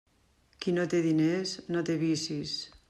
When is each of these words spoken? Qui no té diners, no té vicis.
Qui 0.65 0.73
no 0.77 0.85
té 0.95 1.03
diners, 1.09 1.55
no 1.77 1.87
té 1.91 2.01
vicis. 2.07 2.59